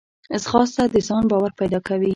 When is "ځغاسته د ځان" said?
0.43-1.23